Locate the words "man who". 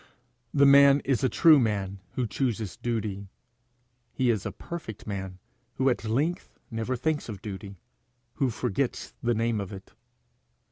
1.59-2.25, 5.05-5.89